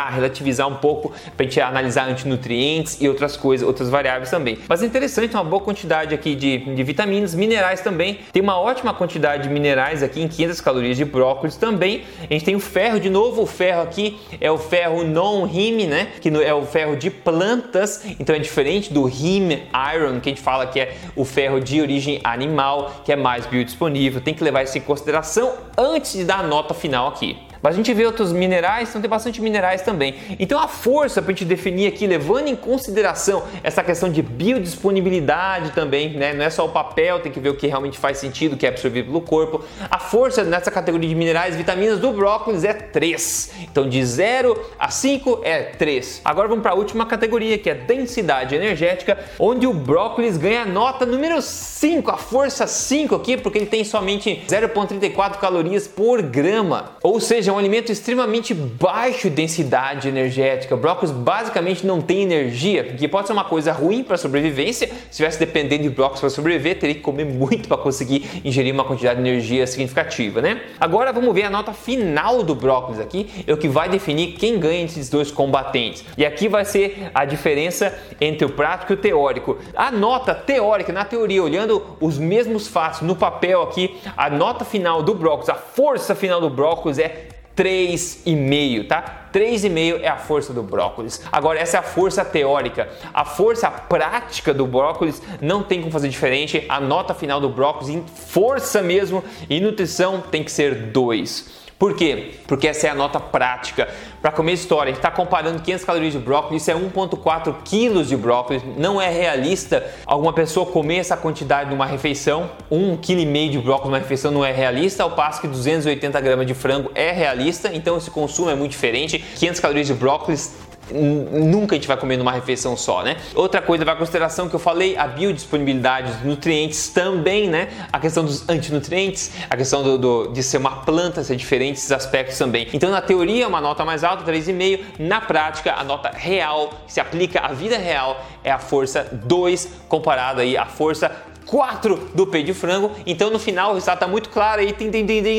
relativizar 0.10 0.68
um 0.68 0.76
pouco 0.76 1.12
para 1.36 1.46
a 1.46 1.50
gente 1.50 1.60
analisar 1.62 2.08
antinutrientes 2.08 2.98
e 3.00 3.08
outras 3.08 3.38
coisas, 3.38 3.66
outras 3.66 3.90
variáveis 3.90 4.30
também. 4.30 4.58
Mas 4.68 4.82
é 4.82 4.86
interessante, 4.86 5.34
uma 5.34 5.44
boa 5.44 5.62
quantidade 5.62 6.14
aqui 6.14 6.36
de, 6.36 6.58
de 6.58 6.84
vitaminas, 6.84 7.34
minerais 7.34 7.82
também. 7.82 8.20
Tem 8.32 8.42
uma 8.42 8.60
ótima 8.60 8.94
quantidade 8.94 9.44
de 9.44 9.50
minerais 9.50 10.04
aqui 10.04 10.22
em 10.22 10.28
500 10.28 10.62
calorias 10.62 10.98
de 10.98 11.06
brócolis 11.06 11.56
também. 11.56 12.04
A 12.30 12.34
gente 12.34 12.46
tem 12.46 12.56
o 12.56 12.60
ferro 12.60 13.00
de 13.00 13.10
novo, 13.10 13.44
o 13.44 13.46
ferro 13.46 13.82
aqui 13.82 14.20
é 14.40 14.52
o 14.52 14.58
ferro 14.58 15.04
non-hime, 15.04 15.86
né? 15.86 16.08
Que 16.22 16.30
é 16.30 16.54
o 16.54 16.66
ferro 16.66 16.96
de 16.96 17.10
plantas, 17.10 18.04
então 18.20 18.36
é 18.36 18.40
diferente 18.40 18.94
do 18.94 19.08
hime 19.08 19.64
iron, 19.96 20.20
que 20.20 20.30
a 20.30 20.32
gente 20.32 20.42
fala 20.42 20.68
que 20.68 20.80
é 20.80 20.96
o 21.16 21.26
ferro 21.26 21.60
de 21.60 21.82
origem 21.82 22.20
animal, 22.24 23.02
que 23.04 23.12
é 23.12 23.16
mais 23.16 23.46
biodisponível. 23.46 24.22
Tem 24.22 24.34
que 24.34 24.44
levar 24.44 24.64
isso 24.64 24.78
em 24.78 24.82
consideração 24.82 25.54
antes 25.78 26.14
de 26.14 26.24
dar 26.24 26.40
a 26.40 26.44
nota 26.44 26.74
final 26.74 27.08
aqui. 27.08 27.47
Mas 27.62 27.74
a 27.74 27.78
gente 27.78 27.94
vê 27.94 28.06
outros 28.06 28.32
minerais, 28.32 28.90
então 28.90 29.02
tem 29.02 29.10
bastante 29.10 29.42
minerais 29.42 29.82
também. 29.82 30.16
Então 30.40 30.60
a 30.60 30.68
força 30.68 31.22
para 31.22 31.32
a 31.32 31.34
gente 31.34 31.46
definir 31.46 31.88
aqui, 31.88 32.08
levando 32.08 32.48
em 32.48 32.56
consideração 32.56 33.44
essa 33.64 33.84
questão 33.84 34.10
de 34.10 34.22
biodisponibilidade 34.22 35.72
também, 35.72 36.12
né? 36.12 36.34
Não 36.34 36.44
é 36.44 36.50
só 36.50 36.66
o 36.66 36.70
papel, 36.70 37.20
tem 37.20 37.32
que 37.32 37.40
ver 37.40 37.50
o 37.50 37.56
que 37.56 37.68
realmente 37.68 37.98
faz 37.98 38.18
sentido, 38.18 38.58
que 38.58 38.66
é 38.66 38.70
absorvido 38.70 39.06
pelo 39.06 39.22
corpo. 39.22 39.64
A 39.90 40.00
força 40.00 40.44
nessa 40.44 40.72
categoria 40.72 41.10
de 41.10 41.16
minerais 41.16 41.56
vitaminas 41.56 42.00
do 42.00 42.12
brócolis 42.12 42.64
é 42.64 42.74
3. 42.74 43.52
Então 43.64 43.88
de 43.88 44.04
0 44.04 44.60
a 44.80 44.90
5 44.90 45.42
é 45.44 45.64
3. 45.64 46.22
Agora 46.24 46.48
vamos 46.48 46.62
para 46.62 46.72
a 46.72 46.76
última 46.76 47.06
categoria, 47.06 47.58
que 47.58 47.70
é 47.70 47.76
densidade 47.76 48.56
energética, 48.56 49.18
onde 49.40 49.66
o 49.66 49.74
brócolis 49.74 50.38
ganha 50.38 50.66
nota 50.66 51.06
número 51.06 51.42
5, 51.42 52.12
a 52.12 52.18
força 52.18 52.68
5 52.68 53.16
aqui, 53.16 53.38
porque 53.38 53.58
ele 53.58 53.66
tem 53.66 53.84
somente 53.84 54.44
0,34 54.48 55.38
calorias 55.38 55.88
por 55.88 56.22
grama. 56.22 56.92
Ou 57.02 57.20
seja, 57.20 57.47
é 57.50 57.54
um 57.54 57.58
alimento 57.58 57.92
extremamente 57.92 58.54
baixo 58.54 59.30
densidade 59.30 60.08
energética. 60.08 60.76
O 60.76 60.78
brócolis 60.78 61.12
basicamente 61.12 61.86
não 61.86 62.02
tem 62.02 62.22
energia, 62.22 62.84
que 62.84 63.08
pode 63.08 63.28
ser 63.28 63.34
uma 63.34 63.44
coisa 63.44 63.72
ruim 63.72 64.04
para 64.04 64.16
a 64.16 64.18
sobrevivência. 64.18 64.88
Se 64.88 64.94
estivesse 65.12 65.40
dependendo 65.40 65.84
de 65.84 65.90
brócolis 65.90 66.20
para 66.20 66.30
sobreviver, 66.30 66.80
teria 66.80 66.96
que 66.96 67.02
comer 67.02 67.26
muito 67.26 67.68
para 67.68 67.78
conseguir 67.78 68.42
ingerir 68.44 68.74
uma 68.74 68.84
quantidade 68.84 69.22
de 69.22 69.28
energia 69.28 69.66
significativa, 69.68 70.42
né? 70.42 70.62
Agora 70.80 71.14
vamos 71.14 71.34
ver 71.34 71.44
a 71.44 71.50
nota 71.50 71.74
final 71.74 72.44
do 72.44 72.56
brócolis 72.56 73.00
aqui, 73.00 73.30
é 73.46 73.54
o 73.54 73.58
que 73.58 73.68
vai 73.68 73.90
definir 73.90 74.34
quem 74.34 74.60
ganha 74.60 74.84
esses 74.84 75.10
dois 75.10 75.32
combatentes. 75.32 76.04
E 76.18 76.26
aqui 76.26 76.48
vai 76.48 76.66
ser 76.66 77.12
a 77.14 77.26
diferença 77.26 77.98
entre 78.20 78.46
o 78.46 78.50
prático 78.50 78.94
e 78.94 78.96
o 78.96 78.98
teórico. 78.98 79.58
A 79.76 79.92
nota 79.92 80.34
teórica, 80.34 80.92
na 80.92 81.06
teoria, 81.06 81.44
olhando 81.44 81.84
os 82.00 82.18
mesmos 82.18 82.68
fatos 82.68 83.02
no 83.02 83.16
papel 83.16 83.62
aqui, 83.62 83.98
a 84.16 84.30
nota 84.30 84.66
final 84.66 85.02
do 85.02 85.14
brócolis, 85.14 85.50
a 85.50 85.56
força 85.56 86.16
final 86.16 86.42
do 86.42 86.50
brócolis 86.50 87.00
é 87.00 87.37
3,5, 87.58 88.88
tá? 88.88 89.27
3,5 89.38 90.00
é 90.02 90.08
a 90.08 90.18
força 90.18 90.52
do 90.52 90.64
brócolis. 90.64 91.22
Agora, 91.32 91.60
essa 91.60 91.78
é 91.78 91.80
a 91.80 91.84
força 91.84 92.26
teórica. 92.26 92.90
A 93.14 93.24
força 93.24 93.70
prática 93.70 94.52
do 94.52 94.66
brócolis 94.66 95.22
não 95.40 95.62
tem 95.62 95.80
como 95.80 95.92
fazer 95.92 96.10
diferente. 96.10 96.66
A 96.68 96.80
nota 96.80 97.14
final 97.14 97.40
do 97.40 97.48
brócolis 97.48 97.90
em 97.90 98.04
força 98.04 98.82
mesmo 98.82 99.24
e 99.48 99.60
nutrição 99.60 100.22
tem 100.22 100.44
que 100.44 100.52
ser 100.52 100.74
2. 100.88 101.68
Por 101.78 101.96
quê? 101.96 102.32
Porque 102.48 102.68
essa 102.68 102.88
é 102.88 102.90
a 102.90 102.96
nota 102.96 103.20
prática. 103.20 103.88
Para 104.20 104.32
comer 104.32 104.54
história, 104.54 104.90
a 104.90 104.94
gente 104.94 104.98
está 104.98 105.12
comparando 105.12 105.62
500 105.62 105.86
calorias 105.86 106.14
de 106.14 106.18
brócolis, 106.20 106.64
isso 106.64 106.72
é 106.72 106.74
1,4 106.74 107.56
quilos 107.64 108.08
de 108.08 108.18
brócolis. 108.18 108.64
Não 108.76 109.00
é 109.00 109.10
realista 109.10 109.86
alguma 110.04 110.34
pessoa 110.34 110.66
comer 110.66 110.98
essa 110.98 111.16
quantidade 111.16 111.70
numa 111.70 111.86
refeição. 111.86 112.50
1,5 112.72 113.00
kg 113.00 113.50
de 113.50 113.60
brócolis 113.60 113.90
numa 113.90 114.00
refeição 114.00 114.32
não 114.32 114.44
é 114.44 114.52
realista, 114.52 115.04
ao 115.04 115.12
passo 115.12 115.40
que 115.40 115.48
280 115.48 116.20
gramas 116.20 116.48
de 116.48 116.56
frango 116.56 116.92
é 116.96 117.12
realista, 117.12 117.70
então 117.72 117.96
esse 117.96 118.10
consumo 118.10 118.50
é 118.50 118.56
muito 118.56 118.72
diferente. 118.72 119.24
500 119.36 119.60
calorias 119.60 119.88
de 119.88 119.94
brócolis 119.94 120.54
nunca 120.92 121.76
a 121.76 121.78
gente 121.78 121.88
vai 121.88 121.98
comer 121.98 122.18
numa 122.18 122.32
refeição 122.32 122.78
só, 122.78 123.04
né? 123.04 123.18
Outra 123.36 123.62
coisa 123.62 123.84
vai 123.84 123.96
consideração 123.96 124.48
que 124.48 124.56
eu 124.56 124.60
falei, 124.60 124.96
a 124.98 125.08
biodisponibilidade 125.08 126.12
dos 126.14 126.24
nutrientes 126.24 126.90
também, 126.90 127.50
né? 127.50 127.70
A 127.92 128.00
questão 128.00 128.24
dos 128.24 128.48
antinutrientes, 128.48 129.32
a 129.50 129.58
questão 129.58 129.84
do, 129.84 129.98
do, 129.98 130.28
de 130.28 130.42
ser 130.44 130.58
uma 130.58 130.78
planta, 130.78 131.24
ser 131.24 131.36
diferentes 131.36 131.92
aspectos 131.92 132.38
também. 132.38 132.68
Então, 132.74 132.90
na 132.90 133.02
teoria, 133.02 133.48
uma 133.48 133.62
nota 133.62 133.84
mais 133.84 134.04
alta, 134.04 134.30
3,5. 134.30 134.80
Na 135.00 135.22
prática, 135.22 135.74
a 135.74 135.84
nota 135.84 136.12
real, 136.14 136.70
que 136.86 136.94
se 136.94 137.00
aplica 137.00 137.42
à 137.42 137.54
vida 137.54 137.78
real, 137.78 138.24
é 138.44 138.52
a 138.52 138.60
força 138.60 139.08
2, 139.12 139.70
comparada 139.88 140.42
aí 140.42 140.58
à 140.58 140.66
força 140.66 141.12
4 141.48 142.10
do 142.14 142.28
peito 142.28 142.48
de 142.48 142.54
frango. 142.54 142.92
Então 143.06 143.30
no 143.30 143.40
final 143.40 143.72
o 143.72 143.74
resultado 143.74 143.98
está 143.98 144.08
muito 144.08 144.30
claro 144.30 144.62
aí, 144.62 144.74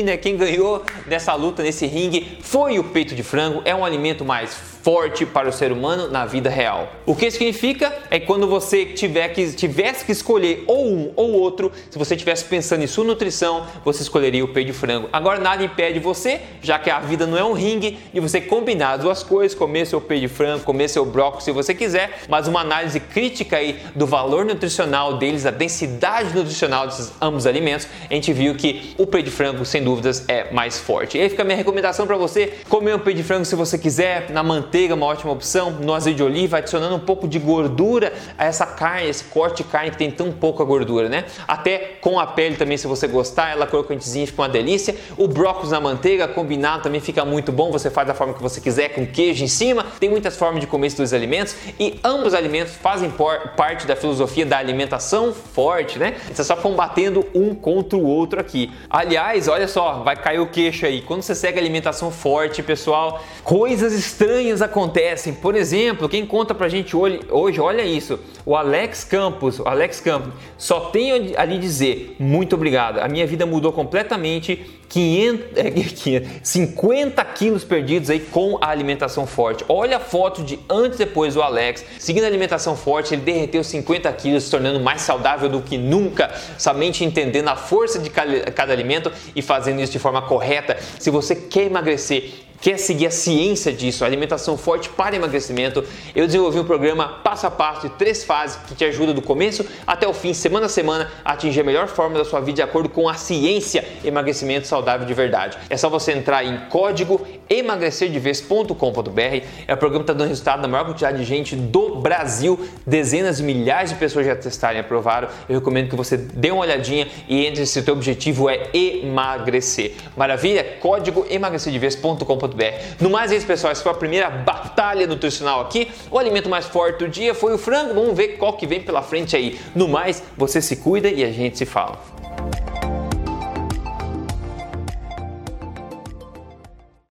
né? 0.03 0.17
Quem 0.17 0.35
ganhou 0.35 0.83
nessa 1.07 1.33
luta, 1.35 1.63
nesse 1.63 1.85
ringue, 1.85 2.39
foi 2.41 2.77
o 2.79 2.83
peito 2.83 3.15
de 3.15 3.23
frango. 3.23 3.61
É 3.63 3.73
um 3.73 3.85
alimento 3.85 4.25
mais 4.25 4.78
forte 4.81 5.25
para 5.25 5.49
o 5.49 5.51
ser 5.51 5.71
humano 5.71 6.07
na 6.09 6.25
vida 6.25 6.49
real. 6.49 6.91
O 7.05 7.15
que 7.15 7.29
significa 7.29 7.93
é 8.09 8.19
que 8.19 8.25
quando 8.25 8.47
você 8.47 8.85
tiver 8.85 9.27
que, 9.29 9.51
tivesse 9.53 10.05
que 10.05 10.11
escolher 10.11 10.63
ou 10.67 10.87
um 10.87 11.11
ou 11.15 11.33
outro, 11.33 11.71
se 11.89 11.97
você 11.97 12.15
estivesse 12.15 12.45
pensando 12.45 12.83
em 12.83 12.87
sua 12.87 13.03
nutrição, 13.03 13.65
você 13.83 14.01
escolheria 14.01 14.43
o 14.43 14.47
peito 14.47 14.67
de 14.67 14.73
frango. 14.73 15.09
Agora 15.11 15.39
nada 15.39 15.63
impede 15.63 15.99
você, 15.99 16.41
já 16.61 16.79
que 16.79 16.89
a 16.89 16.99
vida 16.99 17.27
não 17.27 17.37
é 17.37 17.43
um 17.43 17.53
ringue, 17.53 17.99
de 18.13 18.19
você 18.19 18.39
combinar 18.39 18.93
as 18.93 19.01
duas 19.01 19.23
coisas, 19.23 19.57
comer 19.57 19.85
seu 19.85 19.99
peito 19.99 20.21
de 20.21 20.27
frango, 20.27 20.63
comer 20.63 20.87
seu 20.87 21.05
brócolis 21.05 21.45
se 21.45 21.51
você 21.51 21.73
quiser, 21.73 22.21
mas 22.29 22.47
uma 22.47 22.61
análise 22.61 22.99
crítica 22.99 23.57
aí 23.57 23.79
do 23.95 24.05
valor 24.05 24.45
nutricional 24.45 25.17
deles, 25.17 25.45
a 25.45 25.51
densidade 25.51 26.33
nutricional 26.33 26.87
desses 26.87 27.11
ambos 27.21 27.45
alimentos, 27.45 27.87
a 28.09 28.13
gente 28.13 28.31
viu 28.31 28.55
que 28.55 28.93
o 28.97 29.05
peito 29.05 29.25
de 29.25 29.31
frango 29.31 29.65
sem 29.65 29.83
dúvidas 29.83 30.25
é 30.27 30.51
mais 30.51 30.79
forte. 30.79 31.17
E 31.17 31.21
aí 31.21 31.29
fica 31.29 31.41
a 31.41 31.45
minha 31.45 31.57
recomendação 31.57 32.07
para 32.07 32.17
você 32.17 32.53
comer 32.69 32.95
um 32.95 32.99
peito 32.99 33.17
de 33.17 33.23
frango 33.23 33.45
se 33.45 33.55
você 33.55 33.77
quiser 33.77 34.29
na 34.29 34.41
manteiga 34.41 34.68
manteiga 34.69 34.93
é 34.93 34.95
uma 34.95 35.07
ótima 35.07 35.31
opção, 35.31 35.71
no 35.71 35.95
azeite 35.95 36.17
de 36.17 36.23
oliva, 36.23 36.59
adicionando 36.59 36.95
um 36.95 36.99
pouco 36.99 37.27
de 37.27 37.39
gordura 37.39 38.13
a 38.37 38.45
essa 38.45 38.67
carne, 38.67 39.09
esse 39.09 39.23
corte 39.23 39.63
de 39.63 39.69
carne 39.69 39.89
que 39.89 39.97
tem 39.97 40.11
tão 40.11 40.31
pouca 40.31 40.63
gordura, 40.63 41.09
né? 41.09 41.25
Até 41.47 41.97
com 41.99 42.19
a 42.19 42.27
pele 42.27 42.55
também, 42.55 42.77
se 42.77 42.85
você 42.85 43.07
gostar, 43.07 43.51
ela 43.51 43.65
crocantezinha 43.65 44.27
fica 44.27 44.43
uma 44.43 44.49
delícia. 44.49 44.95
O 45.17 45.27
brócolis 45.27 45.71
na 45.71 45.79
manteiga 45.79 46.27
combinado 46.27 46.83
também 46.83 47.01
fica 47.01 47.25
muito 47.25 47.51
bom, 47.51 47.71
você 47.71 47.89
faz 47.89 48.07
da 48.07 48.13
forma 48.13 48.35
que 48.35 48.43
você 48.43 48.61
quiser, 48.61 48.89
com 48.89 49.07
queijo 49.07 49.43
em 49.43 49.47
cima. 49.47 49.83
Tem 49.99 50.07
muitas 50.07 50.37
formas 50.37 50.61
de 50.61 50.67
comer 50.67 50.87
esses 50.87 50.97
dois 50.97 51.13
alimentos 51.13 51.55
e 51.79 51.99
ambos 52.03 52.27
os 52.27 52.33
alimentos 52.35 52.75
fazem 52.75 53.11
parte 53.57 53.87
da 53.87 53.95
filosofia 53.95 54.45
da 54.45 54.59
alimentação 54.59 55.33
forte, 55.33 55.97
né? 55.97 56.15
Você 56.31 56.43
só 56.43 56.55
combatendo 56.55 57.25
um 57.33 57.55
contra 57.55 57.97
o 57.97 58.05
outro 58.05 58.39
aqui. 58.39 58.71
Aliás, 58.87 59.47
olha 59.47 59.67
só, 59.67 60.03
vai 60.03 60.15
cair 60.15 60.39
o 60.39 60.45
queixo 60.47 60.85
aí. 60.85 61.01
Quando 61.01 61.23
você 61.23 61.33
segue 61.33 61.57
alimentação 61.57 62.11
forte, 62.11 62.61
pessoal, 62.61 63.23
coisas 63.43 63.93
estranhas 63.93 64.58
coisas 64.59 64.61
acontecem. 64.61 65.33
Por 65.33 65.55
exemplo, 65.55 66.09
quem 66.09 66.25
conta 66.25 66.53
pra 66.53 66.67
gente 66.67 66.95
hoje, 66.95 67.59
olha 67.59 67.81
isso, 67.81 68.19
o 68.45 68.55
Alex 68.55 69.03
Campos, 69.03 69.59
o 69.59 69.67
Alex 69.67 69.99
Campos, 69.99 70.33
só 70.57 70.81
tenho 70.91 71.33
ali 71.37 71.57
dizer 71.57 72.15
muito 72.19 72.55
obrigado. 72.55 72.99
A 72.99 73.07
minha 73.07 73.25
vida 73.25 73.45
mudou 73.45 73.71
completamente. 73.71 74.75
500, 74.89 76.41
50 76.41 77.23
quilos 77.35 77.63
perdidos 77.63 78.09
aí 78.09 78.19
com 78.19 78.57
a 78.59 78.69
alimentação 78.69 79.27
forte. 79.27 79.63
Olha 79.69 79.97
a 79.97 79.99
foto 79.99 80.43
de 80.43 80.59
antes 80.67 80.99
e 80.99 81.05
depois 81.05 81.35
do 81.35 81.43
Alex. 81.43 81.85
Seguindo 81.99 82.23
a 82.23 82.27
alimentação 82.27 82.75
forte, 82.75 83.13
ele 83.13 83.21
derreteu 83.21 83.63
50 83.63 84.11
quilos, 84.13 84.45
se 84.45 84.49
tornando 84.49 84.79
mais 84.79 85.01
saudável 85.01 85.47
do 85.47 85.61
que 85.61 85.77
nunca, 85.77 86.33
somente 86.57 87.05
entendendo 87.05 87.49
a 87.49 87.55
força 87.55 87.99
de 87.99 88.09
cada 88.09 88.73
alimento 88.73 89.11
e 89.35 89.43
fazendo 89.43 89.79
isso 89.79 89.91
de 89.91 89.99
forma 89.99 90.23
correta. 90.23 90.75
Se 90.97 91.11
você 91.11 91.35
quer 91.35 91.65
emagrecer, 91.65 92.48
Quer 92.61 92.77
seguir 92.77 93.07
a 93.07 93.11
ciência 93.11 93.71
disso, 93.71 94.03
a 94.03 94.07
alimentação 94.07 94.57
forte 94.57 94.89
para 94.89 95.15
emagrecimento? 95.15 95.81
Eu 96.13 96.25
desenvolvi 96.25 96.59
um 96.59 96.65
programa 96.65 97.07
passo 97.23 97.47
a 97.47 97.51
passo 97.51 97.87
de 97.87 97.95
três 97.95 98.25
fases 98.25 98.57
que 98.67 98.75
te 98.75 98.83
ajuda 98.83 99.13
do 99.13 99.21
começo 99.21 99.65
até 99.87 100.05
o 100.05 100.13
fim, 100.13 100.33
semana 100.33 100.65
a 100.65 100.69
semana, 100.69 101.09
a 101.23 101.33
atingir 101.33 101.61
a 101.61 101.63
melhor 101.63 101.87
forma 101.87 102.17
da 102.17 102.25
sua 102.25 102.41
vida 102.41 102.57
de 102.57 102.61
acordo 102.61 102.89
com 102.89 103.07
a 103.07 103.13
ciência 103.13 103.87
emagrecimento 104.03 104.67
saudável 104.67 105.07
de 105.07 105.13
verdade. 105.13 105.57
É 105.69 105.77
só 105.77 105.87
você 105.87 106.11
entrar 106.11 106.43
em 106.43 106.67
código 106.67 107.25
emagrecerdeves.com.br. 107.49 109.45
É 109.67 109.73
o 109.73 109.77
programa 109.77 110.03
que 110.03 110.11
está 110.11 110.13
dando 110.13 110.29
resultado 110.29 110.61
na 110.61 110.67
maior 110.67 110.85
quantidade 110.85 111.17
de 111.17 111.23
gente 111.23 111.55
do 111.55 111.95
Brasil. 111.95 112.59
Dezenas 112.85 113.37
de 113.37 113.43
milhares 113.43 113.91
de 113.91 113.97
pessoas 113.97 114.25
já 114.25 114.35
testaram 114.35 114.77
e 114.77 114.79
aprovaram. 114.79 115.27
Eu 115.47 115.55
recomendo 115.55 115.89
que 115.89 115.95
você 115.95 116.17
dê 116.17 116.51
uma 116.51 116.61
olhadinha 116.61 117.07
e 117.27 117.45
entre 117.45 117.65
se 117.65 117.79
o 117.79 117.83
teu 117.83 117.93
objetivo 117.93 118.49
é 118.49 118.69
emagrecer. 118.73 119.93
Maravilha? 120.15 120.77
Código 120.79 121.25
emagrecerdeves.com.br 121.29 122.99
no 122.99 123.09
mais 123.09 123.31
é 123.31 123.35
isso, 123.35 123.45
pessoal. 123.45 123.71
Essa 123.71 123.83
foi 123.83 123.91
a 123.91 123.95
primeira 123.95 124.29
batalha 124.29 125.07
nutricional 125.07 125.61
aqui. 125.61 125.91
O 126.11 126.17
alimento 126.17 126.49
mais 126.49 126.65
forte 126.65 126.99
do 126.99 127.07
dia 127.07 127.33
foi 127.33 127.53
o 127.53 127.57
frango. 127.57 127.93
Vamos 127.93 128.15
ver 128.15 128.37
qual 128.37 128.53
que 128.53 128.67
vem 128.67 128.81
pela 128.81 129.01
frente 129.01 129.35
aí. 129.35 129.59
No 129.75 129.87
mais, 129.87 130.23
você 130.37 130.61
se 130.61 130.75
cuida 130.77 131.09
e 131.09 131.23
a 131.23 131.31
gente 131.31 131.57
se 131.57 131.65
fala. 131.65 132.18